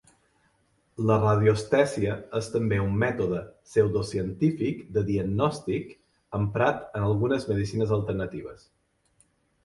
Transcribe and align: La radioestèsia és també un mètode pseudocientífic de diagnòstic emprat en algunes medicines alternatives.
La 1.07 1.15
radioestèsia 1.23 2.13
és 2.39 2.47
també 2.53 2.79
un 2.85 2.95
mètode 3.03 3.41
pseudocientífic 3.69 4.79
de 4.95 5.03
diagnòstic 5.09 5.91
emprat 6.39 6.81
en 7.01 7.05
algunes 7.11 7.45
medicines 7.51 7.93
alternatives. 7.99 8.65